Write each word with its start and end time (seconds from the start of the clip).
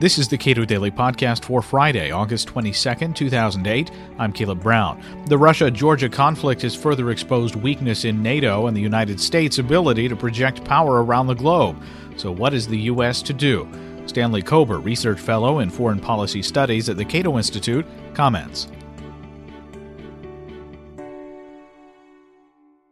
This 0.00 0.18
is 0.18 0.26
the 0.26 0.36
Cato 0.36 0.64
Daily 0.64 0.90
Podcast 0.90 1.44
for 1.44 1.62
Friday, 1.62 2.10
August 2.10 2.48
22nd, 2.48 3.14
2008. 3.14 3.92
I'm 4.18 4.32
Caleb 4.32 4.60
Brown. 4.60 5.00
The 5.28 5.38
Russia 5.38 5.70
Georgia 5.70 6.08
conflict 6.08 6.62
has 6.62 6.74
further 6.74 7.12
exposed 7.12 7.54
weakness 7.54 8.04
in 8.04 8.20
NATO 8.20 8.66
and 8.66 8.76
the 8.76 8.80
United 8.80 9.20
States' 9.20 9.58
ability 9.58 10.08
to 10.08 10.16
project 10.16 10.64
power 10.64 11.04
around 11.04 11.28
the 11.28 11.34
globe. 11.34 11.80
So, 12.16 12.32
what 12.32 12.54
is 12.54 12.66
the 12.66 12.78
U.S. 12.78 13.22
to 13.22 13.32
do? 13.32 13.68
Stanley 14.06 14.42
Kober, 14.42 14.80
Research 14.80 15.20
Fellow 15.20 15.60
in 15.60 15.70
Foreign 15.70 16.00
Policy 16.00 16.42
Studies 16.42 16.88
at 16.88 16.96
the 16.96 17.04
Cato 17.04 17.36
Institute, 17.36 17.86
comments. 18.14 18.66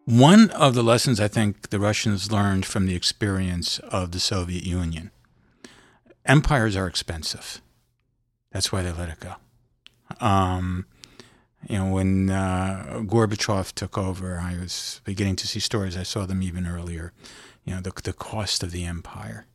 One 0.05 0.50
of 0.50 0.75
the 0.75 0.84
lessons 0.84 1.19
I 1.19 1.27
think 1.27 1.71
the 1.71 1.80
Russians 1.80 2.30
learned 2.30 2.64
from 2.64 2.87
the 2.87 2.95
experience 2.95 3.80
of 3.80 4.12
the 4.12 4.20
Soviet 4.20 4.62
Union 4.62 5.11
empires 6.25 6.77
are 6.77 6.87
expensive. 6.87 7.61
That's 8.51 8.71
why 8.71 8.83
they 8.83 8.93
let 8.93 9.09
it 9.09 9.21
go. 9.21 9.35
Um, 10.25 10.87
you 11.69 11.79
know, 11.79 11.87
when 11.87 12.31
uh, 12.31 13.03
Gorbachev 13.05 13.73
took 13.73 13.97
over, 13.97 14.39
I 14.39 14.59
was 14.59 15.01
beginning 15.05 15.37
to 15.37 15.47
see 15.47 15.61
stories. 15.61 15.97
I 15.97 16.03
saw 16.03 16.27
them 16.27 16.43
even 16.43 16.67
earlier. 16.67 17.12
You 17.65 17.75
know, 17.75 17.81
the 17.81 17.93
the 18.03 18.12
cost 18.12 18.62
of 18.62 18.73
the 18.73 18.85
empire. 18.85 19.47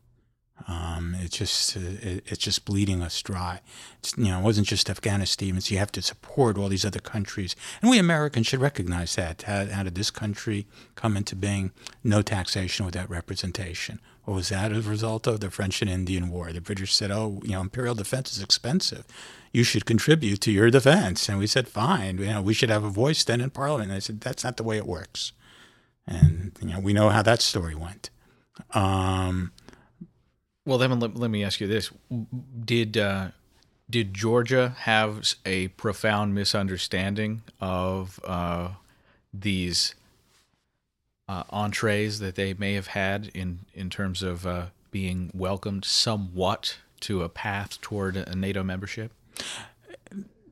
Um, 0.68 1.16
it's 1.20 1.38
just 1.38 1.76
it, 1.76 2.24
it's 2.26 2.40
just 2.40 2.66
bleeding 2.66 3.02
us 3.02 3.22
dry. 3.22 3.62
It's, 4.00 4.18
you 4.18 4.26
know, 4.26 4.40
it 4.40 4.44
wasn't 4.44 4.68
just 4.68 4.90
Afghanistan. 4.90 5.56
It's 5.56 5.70
you 5.70 5.78
have 5.78 5.92
to 5.94 6.02
support 6.02 6.58
all 6.58 6.68
these 6.68 6.86
other 6.86 7.00
countries, 7.00 7.56
and 7.82 7.92
we 7.92 8.00
Americans 8.00 8.48
should 8.48 8.60
recognize 8.60 9.16
that. 9.16 9.44
How, 9.44 9.66
how 9.68 9.84
did 9.84 9.96
this 9.96 10.10
country 10.10 10.66
come 10.96 11.16
into 11.16 11.36
being? 11.36 11.72
No 12.04 12.22
taxation 12.22 12.86
without 12.86 13.10
representation. 13.10 14.00
What 14.24 14.34
was 14.34 14.50
that 14.50 14.74
a 14.74 14.82
result 14.82 15.28
of 15.28 15.40
the 15.40 15.52
French 15.52 15.82
and 15.82 15.92
Indian 15.92 16.30
War? 16.30 16.52
The 16.52 16.60
British 16.60 16.94
said, 16.94 17.12
"Oh, 17.12 17.40
you 17.44 17.52
know, 17.52 17.62
imperial 17.62 17.96
defense 17.96 18.36
is 18.36 18.42
expensive. 18.42 19.06
You 19.54 19.64
should 19.64 19.86
contribute 19.86 20.42
to 20.42 20.52
your 20.52 20.70
defense." 20.72 21.30
And 21.30 21.38
we 21.38 21.48
said, 21.48 21.68
"Fine. 21.68 22.18
You 22.18 22.26
know, 22.26 22.42
we 22.42 22.54
should 22.54 22.70
have 22.70 22.84
a 22.84 22.90
voice 22.90 23.24
then 23.24 23.42
in 23.42 23.52
Parliament." 23.52 23.90
And 23.92 23.96
I 23.98 24.00
said, 24.00 24.22
"That's 24.22 24.44
not 24.44 24.58
the 24.58 24.64
way 24.64 24.78
it 24.78 24.88
works." 24.88 25.34
And 26.08 26.58
you 26.62 26.70
know, 26.70 26.80
we 26.80 26.94
know 26.94 27.10
how 27.10 27.22
that 27.22 27.42
story 27.42 27.76
went. 27.76 28.10
Um, 28.74 29.52
well, 30.68 30.78
then 30.78 31.00
let, 31.00 31.16
let 31.16 31.32
me 31.32 31.46
ask 31.46 31.62
you 31.62 31.68
this: 31.68 31.92
Did 32.66 32.98
uh, 32.98 33.30
did 33.90 34.14
Georgia 34.14 34.76
have 34.80 35.34
a 35.46 35.70
profound 35.70 36.36
misunderstanding 36.36 37.42
of 37.62 38.20
uh, 38.26 38.72
these 39.34 39.96
uh, 41.30 41.44
entrees 41.50 42.20
that 42.20 42.36
they 42.36 42.54
may 42.54 42.74
have 42.74 42.88
had 42.88 43.32
in 43.34 43.60
in 43.74 43.90
terms 43.90 44.22
of 44.22 44.46
uh, 44.46 44.66
being 44.92 45.32
welcomed 45.34 45.86
somewhat 45.86 46.78
to 47.00 47.24
a 47.24 47.30
path 47.30 47.80
toward 47.80 48.18
a 48.18 48.36
NATO 48.36 48.62
membership? 48.62 49.14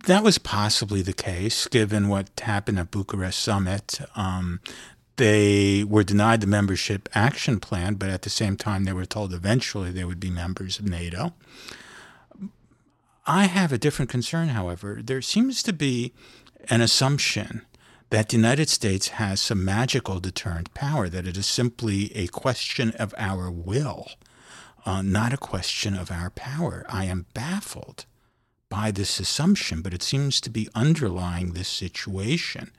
That 0.06 0.24
was 0.24 0.38
possibly 0.38 1.02
the 1.02 1.14
case, 1.14 1.68
given 1.68 2.08
what 2.08 2.40
happened 2.40 2.80
at 2.80 2.92
Bucharest 2.92 3.40
summit. 3.40 4.00
Um, 4.16 4.62
they 5.18 5.84
were 5.84 6.04
denied 6.04 6.42
the 6.42 6.48
membership 6.48 7.08
action 7.14 7.60
plan, 7.60 7.96
but 7.96 8.10
at 8.10 8.24
the 8.24 8.30
same 8.30 8.58
time, 8.58 8.84
they 8.84 8.94
were 8.94 9.06
told 9.06 9.34
eventually 9.34 9.92
they 9.92 10.04
would 10.04 10.20
be 10.20 10.30
members 10.30 10.80
of 10.80 10.90
NATO. 10.90 11.34
I 13.26 13.46
have 13.46 13.72
a 13.72 13.78
different 13.78 14.12
concern, 14.12 14.50
however. 14.50 15.00
There 15.04 15.22
seems 15.22 15.64
to 15.64 15.74
be 15.74 16.14
an 16.70 16.82
assumption 16.82 17.64
that 18.10 18.30
the 18.30 18.38
United 18.38 18.70
States 18.70 19.10
has 19.10 19.42
some 19.42 19.66
magical 19.66 20.20
deterrent 20.20 20.74
power, 20.74 21.10
that 21.10 21.26
it 21.26 21.38
is 21.38 21.48
simply 21.48 22.16
a 22.16 22.28
question 22.28 22.92
of 22.92 23.16
our 23.18 23.50
will, 23.50 24.12
uh, 24.86 25.02
not 25.02 25.34
a 25.34 25.38
question 25.38 25.96
of 25.96 26.12
our 26.12 26.30
power. 26.30 26.86
I 26.88 27.06
am 27.06 27.26
baffled 27.34 28.06
by 28.70 28.92
this 28.92 29.20
assumption, 29.20 29.82
but 29.82 29.94
it 29.94 30.04
seems 30.04 30.40
to 30.42 30.50
be 30.50 30.70
underlying 30.76 31.54
this 31.54 31.68
situation 31.68 32.72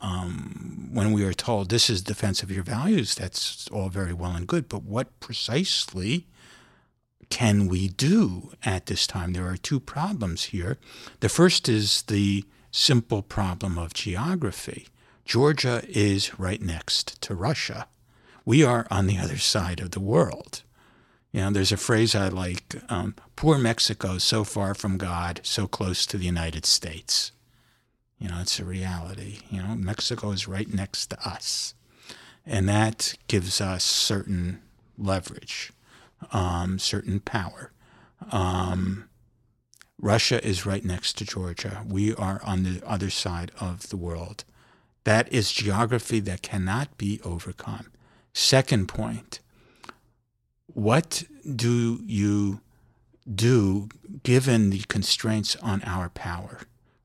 um, 0.00 0.88
when 0.92 1.12
we 1.12 1.24
are 1.24 1.34
told 1.34 1.68
this 1.68 1.90
is 1.90 2.02
defense 2.02 2.42
of 2.42 2.50
your 2.50 2.62
values, 2.62 3.14
that's 3.14 3.68
all 3.68 3.88
very 3.88 4.12
well 4.12 4.32
and 4.32 4.46
good. 4.46 4.68
But 4.68 4.82
what 4.82 5.18
precisely 5.20 6.26
can 7.30 7.68
we 7.68 7.88
do 7.88 8.52
at 8.64 8.86
this 8.86 9.06
time? 9.06 9.32
There 9.32 9.48
are 9.48 9.56
two 9.56 9.80
problems 9.80 10.44
here. 10.44 10.78
The 11.20 11.28
first 11.28 11.68
is 11.68 12.02
the 12.02 12.44
simple 12.70 13.22
problem 13.22 13.78
of 13.78 13.94
geography. 13.94 14.88
Georgia 15.24 15.82
is 15.88 16.38
right 16.38 16.60
next 16.60 17.20
to 17.22 17.34
Russia. 17.34 17.88
We 18.44 18.62
are 18.62 18.86
on 18.90 19.06
the 19.06 19.18
other 19.18 19.38
side 19.38 19.80
of 19.80 19.92
the 19.92 20.00
world. 20.00 20.62
You 21.32 21.40
know, 21.40 21.50
there's 21.50 21.72
a 21.72 21.76
phrase 21.76 22.14
I 22.14 22.28
like 22.28 22.76
um, 22.88 23.14
poor 23.34 23.58
Mexico, 23.58 24.18
so 24.18 24.44
far 24.44 24.74
from 24.74 24.98
God, 24.98 25.40
so 25.42 25.66
close 25.66 26.06
to 26.06 26.18
the 26.18 26.26
United 26.26 26.66
States. 26.66 27.32
You 28.24 28.30
know, 28.30 28.40
it's 28.40 28.58
a 28.58 28.64
reality. 28.64 29.40
You 29.50 29.62
know, 29.62 29.74
Mexico 29.74 30.30
is 30.30 30.48
right 30.48 30.72
next 30.72 31.08
to 31.08 31.28
us. 31.28 31.74
And 32.46 32.66
that 32.70 33.12
gives 33.28 33.60
us 33.60 33.84
certain 33.84 34.62
leverage, 34.96 35.74
um, 36.32 36.78
certain 36.78 37.20
power. 37.20 37.72
Um, 38.32 39.10
Russia 40.00 40.42
is 40.42 40.64
right 40.64 40.82
next 40.82 41.18
to 41.18 41.26
Georgia. 41.26 41.84
We 41.86 42.14
are 42.14 42.40
on 42.42 42.62
the 42.62 42.80
other 42.86 43.10
side 43.10 43.52
of 43.60 43.90
the 43.90 43.98
world. 43.98 44.44
That 45.04 45.30
is 45.30 45.52
geography 45.52 46.20
that 46.20 46.40
cannot 46.40 46.96
be 46.96 47.20
overcome. 47.24 47.88
Second 48.32 48.88
point 48.88 49.40
what 50.72 51.24
do 51.54 52.00
you 52.06 52.62
do 53.30 53.90
given 54.22 54.70
the 54.70 54.80
constraints 54.88 55.56
on 55.56 55.82
our 55.82 56.08
power? 56.08 56.62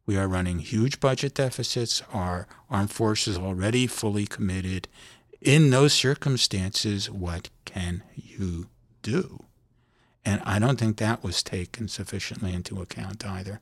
We 0.10 0.18
are 0.18 0.28
running 0.28 0.58
huge 0.58 1.00
budget 1.00 1.36
deficits. 1.36 2.02
Our 2.12 2.48
armed 2.68 2.90
forces 2.90 3.38
already 3.38 3.86
fully 3.86 4.26
committed. 4.26 4.88
In 5.40 5.70
those 5.70 5.94
circumstances, 5.94 7.12
what 7.12 7.50
can 7.64 8.02
you 8.16 8.70
do? 9.04 9.46
And 10.26 10.42
I 10.46 10.58
don't 10.58 10.80
think 10.80 10.98
that 10.98 11.24
was 11.24 11.44
taken 11.44 11.88
sufficiently 11.88 12.56
into 12.56 12.82
account 12.82 13.24
either. 13.24 13.62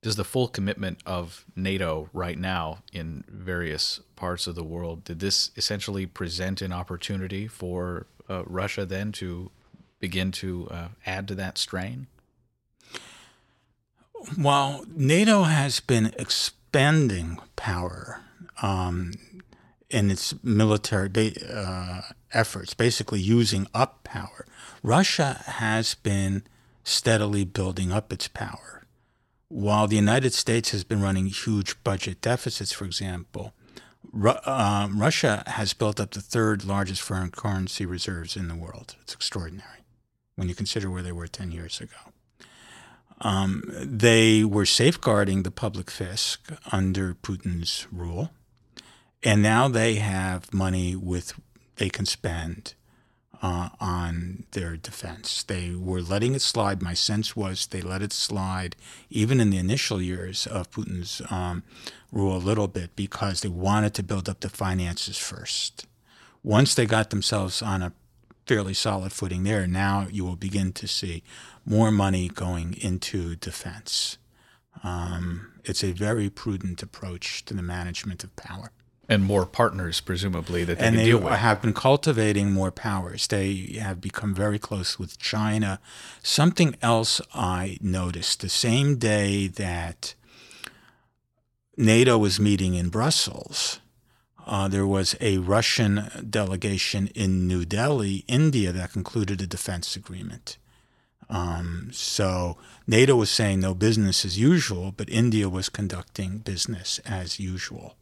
Does 0.00 0.14
the 0.14 0.22
full 0.22 0.46
commitment 0.46 1.00
of 1.04 1.44
NATO 1.56 2.08
right 2.12 2.38
now 2.38 2.84
in 2.92 3.24
various 3.28 3.98
parts 4.14 4.46
of 4.46 4.54
the 4.54 4.62
world, 4.62 5.02
did 5.02 5.18
this 5.18 5.50
essentially 5.56 6.06
present 6.06 6.62
an 6.62 6.72
opportunity 6.72 7.48
for 7.48 8.06
uh, 8.30 8.44
Russia 8.44 8.86
then 8.86 9.10
to 9.10 9.50
begin 9.98 10.30
to 10.30 10.68
uh, 10.70 10.88
add 11.04 11.26
to 11.26 11.34
that 11.34 11.58
strain? 11.58 12.06
While 14.34 14.84
NATO 14.88 15.44
has 15.44 15.80
been 15.80 16.12
expanding 16.18 17.38
power 17.54 18.22
um, 18.60 19.12
in 19.88 20.10
its 20.10 20.34
military 20.42 21.08
ba- 21.08 21.56
uh, 21.56 22.02
efforts, 22.32 22.74
basically 22.74 23.20
using 23.20 23.66
up 23.72 24.02
power, 24.04 24.46
Russia 24.82 25.42
has 25.46 25.94
been 25.94 26.42
steadily 26.82 27.44
building 27.44 27.92
up 27.92 28.12
its 28.12 28.28
power. 28.28 28.84
While 29.48 29.86
the 29.86 29.96
United 29.96 30.34
States 30.34 30.70
has 30.70 30.82
been 30.82 31.00
running 31.00 31.26
huge 31.26 31.82
budget 31.84 32.20
deficits, 32.20 32.72
for 32.72 32.84
example, 32.84 33.54
Ru- 34.12 34.30
uh, 34.30 34.88
Russia 34.92 35.44
has 35.46 35.72
built 35.72 36.00
up 36.00 36.12
the 36.12 36.20
third 36.20 36.64
largest 36.64 37.02
foreign 37.02 37.30
currency 37.30 37.86
reserves 37.86 38.36
in 38.36 38.48
the 38.48 38.54
world. 38.56 38.96
It's 39.02 39.14
extraordinary 39.14 39.84
when 40.34 40.48
you 40.48 40.54
consider 40.54 40.90
where 40.90 41.02
they 41.02 41.12
were 41.12 41.26
10 41.26 41.52
years 41.52 41.80
ago. 41.80 42.05
Um, 43.20 43.62
they 43.68 44.44
were 44.44 44.66
safeguarding 44.66 45.42
the 45.42 45.50
public 45.50 45.86
fisc 45.86 46.38
under 46.70 47.14
Putin's 47.14 47.86
rule, 47.90 48.30
and 49.22 49.42
now 49.42 49.68
they 49.68 49.94
have 49.96 50.52
money 50.52 50.94
with 50.94 51.32
they 51.76 51.88
can 51.88 52.06
spend 52.06 52.74
uh, 53.42 53.70
on 53.80 54.44
their 54.52 54.76
defense. 54.76 55.42
They 55.42 55.74
were 55.74 56.00
letting 56.00 56.34
it 56.34 56.42
slide. 56.42 56.82
My 56.82 56.94
sense 56.94 57.36
was 57.36 57.66
they 57.66 57.82
let 57.82 58.02
it 58.02 58.12
slide 58.12 58.76
even 59.10 59.40
in 59.40 59.50
the 59.50 59.58
initial 59.58 60.00
years 60.00 60.46
of 60.46 60.70
Putin's 60.70 61.22
um, 61.30 61.62
rule 62.12 62.36
a 62.36 62.38
little 62.38 62.68
bit 62.68 62.96
because 62.96 63.40
they 63.40 63.48
wanted 63.48 63.94
to 63.94 64.02
build 64.02 64.28
up 64.28 64.40
the 64.40 64.48
finances 64.48 65.18
first. 65.18 65.86
Once 66.42 66.74
they 66.74 66.86
got 66.86 67.10
themselves 67.10 67.60
on 67.62 67.82
a 67.82 67.92
fairly 68.46 68.74
solid 68.74 69.12
footing 69.12 69.42
there. 69.42 69.66
Now 69.66 70.06
you 70.10 70.24
will 70.24 70.36
begin 70.36 70.72
to 70.74 70.86
see 70.86 71.22
more 71.66 71.90
money 71.90 72.28
going 72.28 72.74
into 72.80 73.36
defense. 73.36 74.18
Um, 74.82 75.52
it's 75.64 75.82
a 75.82 75.92
very 75.92 76.30
prudent 76.30 76.82
approach 76.82 77.44
to 77.46 77.54
the 77.54 77.62
management 77.62 78.22
of 78.24 78.34
power. 78.36 78.70
And 79.08 79.22
more 79.22 79.46
partners, 79.46 80.00
presumably, 80.00 80.64
that 80.64 80.78
they 80.78 80.84
and 80.84 80.96
can 80.96 81.04
they 81.04 81.10
deal 81.10 81.20
with. 81.20 81.32
have 81.34 81.62
been 81.62 81.74
cultivating 81.74 82.52
more 82.52 82.72
powers. 82.72 83.26
They 83.26 83.78
have 83.80 84.00
become 84.00 84.34
very 84.34 84.58
close 84.58 84.98
with 84.98 85.18
China. 85.18 85.80
Something 86.22 86.76
else 86.82 87.20
I 87.34 87.78
noticed 87.80 88.40
the 88.40 88.48
same 88.48 88.96
day 88.96 89.46
that 89.46 90.14
NATO 91.76 92.18
was 92.18 92.40
meeting 92.40 92.74
in 92.74 92.88
Brussels, 92.88 93.80
uh, 94.46 94.68
there 94.68 94.86
was 94.86 95.16
a 95.20 95.38
Russian 95.38 96.08
delegation 96.30 97.08
in 97.08 97.46
New 97.46 97.64
Delhi, 97.64 98.24
India, 98.28 98.72
that 98.72 98.92
concluded 98.92 99.42
a 99.42 99.46
defense 99.46 99.96
agreement. 99.96 100.56
Um, 101.28 101.90
so 101.92 102.56
NATO 102.86 103.16
was 103.16 103.30
saying 103.30 103.60
no 103.60 103.74
business 103.74 104.24
as 104.24 104.38
usual, 104.38 104.92
but 104.96 105.08
India 105.08 105.48
was 105.48 105.68
conducting 105.68 106.38
business 106.38 107.00
as 107.04 107.40
usual. 107.40 107.96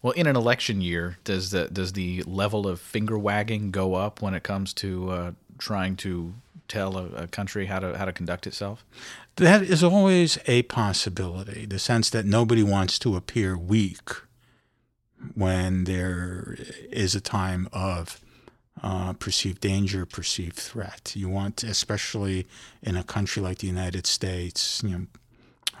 Well, 0.00 0.12
in 0.12 0.26
an 0.26 0.36
election 0.36 0.80
year, 0.80 1.18
does 1.24 1.50
the 1.50 1.66
does 1.66 1.92
the 1.92 2.22
level 2.22 2.66
of 2.66 2.80
finger 2.80 3.18
wagging 3.18 3.70
go 3.70 3.94
up 3.94 4.22
when 4.22 4.34
it 4.34 4.42
comes 4.42 4.72
to 4.74 5.10
uh, 5.10 5.32
trying 5.58 5.96
to 5.96 6.34
tell 6.68 6.96
a, 6.96 7.06
a, 7.10 7.26
country 7.26 7.66
how 7.66 7.78
to 7.80 7.96
how 7.96 8.04
to 8.04 8.12
conduct 8.12 8.46
itself? 8.46 8.84
That 9.36 9.62
is 9.62 9.84
always 9.84 10.38
a 10.46 10.62
possibility. 10.62 11.66
The 11.66 11.78
sense 11.78 12.08
that 12.10 12.24
nobody 12.24 12.62
wants 12.62 12.98
to 13.00 13.16
appear 13.16 13.56
weak 13.56 14.10
when 15.34 15.84
there 15.84 16.56
is 16.90 17.14
a 17.14 17.20
time 17.20 17.68
of 17.72 18.20
uh, 18.82 19.12
perceived 19.14 19.60
danger, 19.60 20.04
perceived 20.04 20.56
threat. 20.56 21.12
You 21.14 21.28
want, 21.28 21.62
especially 21.62 22.46
in 22.82 22.96
a 22.96 23.02
country 23.02 23.42
like 23.42 23.58
the 23.58 23.66
United 23.66 24.06
States, 24.06 24.82
you 24.84 24.90
know, 24.90 25.06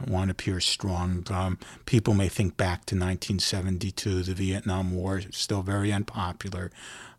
want 0.06 0.28
to 0.28 0.32
appear 0.32 0.60
strong. 0.60 1.24
Um, 1.30 1.58
people 1.84 2.14
may 2.14 2.28
think 2.28 2.56
back 2.56 2.84
to 2.86 2.94
1972, 2.94 4.22
the 4.22 4.34
Vietnam 4.34 4.94
War, 4.94 5.22
still 5.30 5.62
very 5.62 5.92
unpopular, 5.92 6.70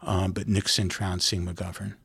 um, 0.01 0.31
but 0.31 0.47
Nixon 0.47 0.89
trouncing 0.89 1.45
McGovern. 1.45 1.95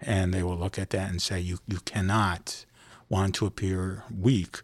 And 0.00 0.34
they 0.34 0.42
will 0.42 0.56
look 0.56 0.78
at 0.78 0.90
that 0.90 1.10
and 1.10 1.22
say, 1.22 1.40
you, 1.40 1.58
you 1.68 1.78
cannot 1.84 2.64
want 3.08 3.34
to 3.36 3.46
appear 3.46 4.04
weak, 4.16 4.60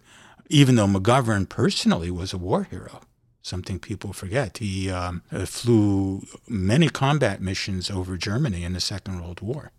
even 0.49 0.75
though 0.77 0.87
McGovern 0.87 1.49
personally 1.49 2.11
was 2.11 2.33
a 2.33 2.39
war 2.39 2.65
hero. 2.65 3.01
Something 3.43 3.79
people 3.79 4.13
forget. 4.13 4.59
He 4.59 4.91
um, 4.91 5.23
uh, 5.33 5.47
flew 5.47 6.27
many 6.49 6.89
combat 6.89 7.41
missions 7.41 7.91
over 7.91 8.17
Germany 8.17 8.65
in 8.65 8.73
the 8.73 8.81
Second 8.81 9.21
World 9.21 9.41
War, 9.41 9.71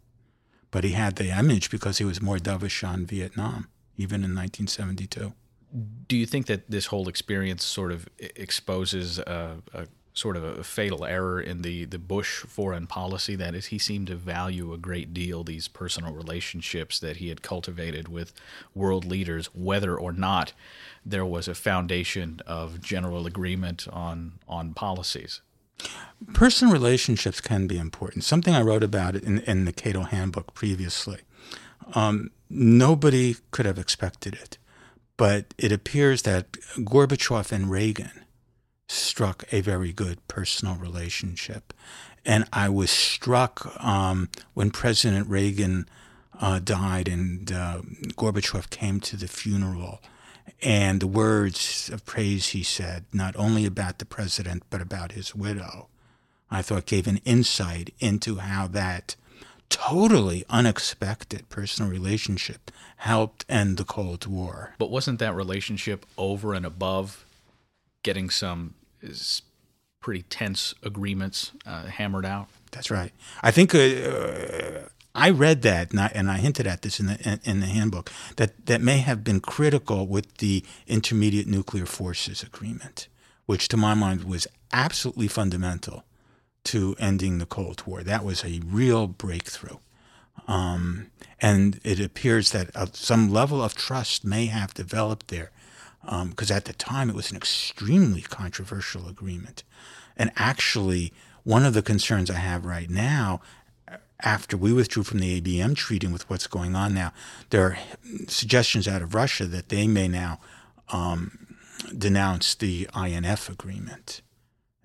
but 0.72 0.84
he 0.84 0.92
had 0.92 1.18
the 1.18 1.38
image 1.38 1.70
because 1.70 1.98
he 1.98 2.06
was 2.06 2.22
more 2.22 2.38
dovish 2.38 2.88
on 2.88 3.06
Vietnam 3.06 3.68
even 4.00 4.24
in 4.24 4.34
1972. 4.34 5.34
Do 6.08 6.16
you 6.18 6.26
think 6.26 6.48
that 6.48 6.72
this 6.72 6.88
whole 6.88 7.08
experience 7.10 7.64
sort 7.64 7.92
of 7.92 8.08
exposes 8.18 9.20
a, 9.20 9.58
a 9.74 9.86
sort 10.20 10.38
of 10.38 10.44
a 10.44 10.64
fatal 10.64 11.06
error 11.06 11.42
in 11.42 11.62
the, 11.62 11.86
the 11.86 11.98
Bush 11.98 12.42
foreign 12.42 12.88
policy? 12.88 13.36
That 13.36 13.56
is, 13.56 13.68
he 13.68 13.80
seemed 13.80 14.08
to 14.08 14.16
value 14.16 14.74
a 14.74 14.78
great 14.78 15.14
deal 15.14 15.44
these 15.44 15.68
personal 15.68 16.14
relationships 16.14 17.00
that 17.00 17.18
he 17.18 17.30
had 17.30 17.42
cultivated 17.42 18.08
with 18.08 18.34
world 18.76 19.06
leaders, 19.06 19.48
whether 19.56 19.98
or 19.98 20.12
not 20.12 20.54
there 21.06 21.26
was 21.26 21.48
a 21.48 21.56
foundation 21.56 22.42
of 22.46 22.82
general 22.82 23.26
agreement 23.26 23.88
on 23.92 24.34
on 24.48 24.74
policies. 24.74 25.42
Personal 26.34 26.74
relationships 26.74 27.40
can 27.40 27.66
be 27.66 27.78
important. 27.78 28.24
Something 28.24 28.54
I 28.54 28.62
wrote 28.62 28.84
about 28.84 29.16
in, 29.16 29.40
in 29.40 29.66
the 29.66 29.72
Cato 29.72 30.04
Handbook 30.04 30.54
previously. 30.54 31.20
Um, 31.96 32.32
nobody 32.50 33.38
could 33.52 33.66
have 33.66 33.80
expected 33.80 34.34
it, 34.34 34.58
but 35.16 35.54
it 35.58 35.72
appears 35.72 36.24
that 36.24 36.52
Gorbachev 36.78 37.52
and 37.52 37.72
Reagan 37.72 38.19
struck 38.90 39.44
a 39.52 39.62
very 39.62 39.94
good 39.94 40.26
personal 40.28 40.76
relationship. 40.76 41.74
And 42.26 42.46
I 42.52 42.70
was 42.70 42.92
struck 42.92 43.82
um, 43.84 44.30
when 44.54 44.72
President 44.72 45.28
Reagan 45.28 45.88
uh, 46.40 46.60
died 46.60 47.08
and 47.08 47.52
uh, 47.52 47.82
Gorbachev 48.18 48.70
came 48.70 49.00
to 49.02 49.16
the 49.16 49.28
funeral. 49.28 50.02
And 50.62 51.00
the 51.00 51.08
words 51.08 51.90
of 51.94 52.06
praise 52.06 52.50
he 52.50 52.64
said, 52.64 53.06
not 53.14 53.36
only 53.36 53.66
about 53.66 54.00
the 54.00 54.06
president, 54.06 54.64
but 54.70 54.82
about 54.82 55.14
his 55.14 55.34
widow, 55.36 55.88
I 56.52 56.62
thought 56.62 56.86
gave 56.86 57.08
an 57.08 57.22
insight 57.24 57.94
into 58.00 58.38
how 58.38 58.68
that 58.68 59.16
totally 59.70 60.44
unexpected 60.50 61.48
personal 61.50 61.92
relationship 61.92 62.72
helped 62.98 63.46
end 63.48 63.78
the 63.78 63.86
Cold 63.86 64.26
War. 64.26 64.74
But 64.80 64.90
wasn't 64.90 65.20
that 65.20 65.36
relationship 65.36 66.06
over 66.18 66.54
and 66.56 66.66
above 66.66 67.26
getting 68.02 68.30
some 68.30 68.74
pretty 70.02 70.24
tense 70.24 70.74
agreements 70.84 71.52
uh, 71.66 71.86
hammered 71.86 72.26
out? 72.26 72.48
That's 72.72 72.92
right. 72.92 73.12
I 73.42 73.52
think 73.52 73.74
uh, 73.76 74.90
I 75.16 75.30
read 75.32 75.62
that, 75.64 75.92
and 75.92 76.00
I, 76.00 76.12
and 76.14 76.30
I, 76.30 76.38
hinted 76.38 76.68
at 76.68 76.82
this 76.82 77.00
in 77.00 77.08
the 77.08 77.40
in 77.44 77.60
the 77.62 77.66
handbook 77.66 78.12
that 78.36 78.66
that 78.68 78.82
may 78.82 79.00
have 79.00 79.24
been 79.24 79.40
critical 79.40 80.08
with 80.08 80.38
the 80.38 80.64
Intermediate 80.88 81.48
Nuclear 81.48 81.86
Forces 81.86 82.44
Agreement, 82.44 83.08
which 83.46 83.68
to 83.70 83.78
my 83.78 83.94
mind 83.94 84.24
was 84.24 84.48
absolutely 84.72 85.28
fundamental 85.28 86.04
to 86.66 86.96
ending 87.00 87.40
the 87.40 87.46
Cold 87.46 87.84
War. 87.86 88.04
That 88.04 88.24
was 88.24 88.44
a 88.44 88.62
real 88.66 89.08
breakthrough. 89.08 89.78
Um, 90.48 91.08
and 91.42 91.80
it 91.84 92.00
appears 92.00 92.52
that 92.52 92.76
uh, 92.76 92.88
some 92.94 93.32
level 93.32 93.64
of 93.64 93.76
trust 93.76 94.26
may 94.26 94.48
have 94.48 94.74
developed 94.74 95.28
there 95.28 95.52
because 96.04 96.52
um, 96.52 96.58
at 96.58 96.66
the 96.66 96.74
time 96.74 97.10
it 97.10 97.16
was 97.16 97.32
an 97.32 97.38
extremely 97.38 98.22
controversial 98.22 99.08
agreement. 99.08 99.64
And 100.16 100.32
actually, 100.36 101.14
one 101.44 101.66
of 101.66 101.74
the 101.74 101.82
concerns 101.82 102.30
I 102.30 102.36
have 102.36 102.66
right 102.66 102.90
now, 102.90 103.42
after 104.22 104.58
we 104.58 104.74
withdrew 104.74 105.04
from 105.04 105.20
the 105.20 105.40
ABM 105.40 105.76
treaty 105.76 106.06
and 106.06 106.14
with 106.14 106.30
what's 106.30 106.48
going 106.48 106.76
on 106.76 106.94
now, 106.94 107.14
there 107.50 107.64
are 107.64 107.78
suggestions 108.28 108.88
out 108.88 109.02
of 109.02 109.16
Russia 109.16 109.46
that 109.46 109.70
they 109.70 109.88
may 109.88 110.08
now 110.08 110.40
um, 110.90 111.48
denounce 111.98 112.56
the 112.56 112.90
INF 112.96 113.50
agreement. 113.50 114.22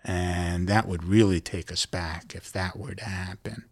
And 0.04 0.68
that 0.68 0.86
would 0.86 1.04
really 1.04 1.40
take 1.40 1.72
us 1.72 1.86
back 1.86 2.34
if 2.34 2.52
that 2.52 2.78
were 2.78 2.94
to 2.94 3.04
happen. 3.04 3.64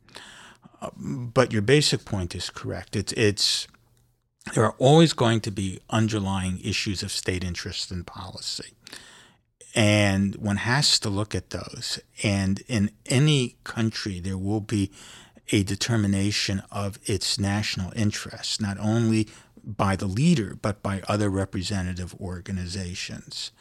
Uh, 0.80 0.90
but 0.96 1.52
your 1.52 1.62
basic 1.62 2.04
point 2.04 2.34
is 2.34 2.50
correct. 2.50 2.96
It's, 2.96 3.12
it's, 3.12 3.68
there 4.54 4.64
are 4.64 4.74
always 4.78 5.12
going 5.12 5.40
to 5.40 5.50
be 5.50 5.80
underlying 5.88 6.60
issues 6.62 7.02
of 7.02 7.12
state 7.12 7.44
interest 7.44 7.90
and 7.90 8.06
policy. 8.06 8.74
And 9.74 10.36
one 10.36 10.56
has 10.56 10.98
to 11.00 11.08
look 11.08 11.34
at 11.34 11.50
those. 11.50 11.98
And 12.22 12.62
in 12.66 12.90
any 13.06 13.56
country, 13.64 14.20
there 14.20 14.36
will 14.36 14.60
be 14.60 14.90
a 15.50 15.62
determination 15.62 16.62
of 16.70 16.98
its 17.04 17.38
national 17.38 17.92
interests, 17.94 18.60
not 18.60 18.78
only 18.78 19.28
by 19.64 19.96
the 19.96 20.06
leader, 20.06 20.58
but 20.60 20.82
by 20.82 21.02
other 21.08 21.30
representative 21.30 22.14
organizations. 22.20 23.52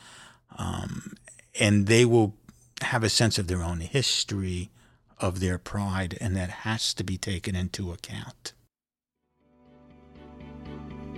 Um, 0.57 1.13
and 1.60 1.88
they 1.88 2.06
will 2.06 2.36
have 2.81 3.04
a 3.04 3.10
sense 3.10 3.38
of 3.38 3.48
their 3.48 3.62
own 3.62 3.81
history, 3.81 4.72
of 5.19 5.39
their 5.39 5.57
pride, 5.57 6.18
and 6.19 6.36
that 6.36 6.50
has 6.50 6.94
to 6.95 7.04
be 7.04 7.18
taken 7.18 7.56
into 7.56 7.92
account. 7.92 8.54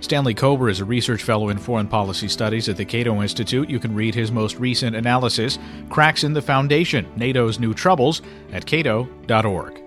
Stanley 0.04 0.34
Kober 0.34 0.68
is 0.68 0.80
a 0.80 0.84
research 0.84 1.22
fellow 1.22 1.48
in 1.48 1.56
foreign 1.56 1.88
policy 1.88 2.28
studies 2.28 2.68
at 2.68 2.76
the 2.76 2.84
Cato 2.84 3.22
Institute. 3.22 3.70
You 3.70 3.78
can 3.78 3.94
read 3.94 4.14
his 4.14 4.30
most 4.30 4.58
recent 4.58 4.94
analysis, 4.94 5.58
Cracks 5.88 6.24
in 6.24 6.34
the 6.34 6.42
Foundation 6.42 7.10
NATO's 7.16 7.58
New 7.58 7.72
Troubles, 7.72 8.20
at 8.52 8.66
cato.org. 8.66 9.83